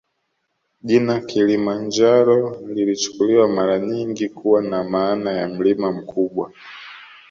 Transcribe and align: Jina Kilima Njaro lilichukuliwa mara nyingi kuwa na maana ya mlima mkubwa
Jina 0.83 1.19
Kilima 1.21 1.75
Njaro 1.75 2.59
lilichukuliwa 2.67 3.47
mara 3.47 3.79
nyingi 3.79 4.29
kuwa 4.29 4.61
na 4.61 4.83
maana 4.83 5.31
ya 5.31 5.47
mlima 5.47 5.91
mkubwa 5.91 6.51